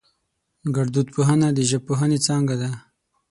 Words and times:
گړدود 0.75 1.07
پوهنه 1.15 1.47
د 1.53 1.59
ژبپوهنې 1.69 2.17
څانگه 2.25 2.55
ده 2.61 2.69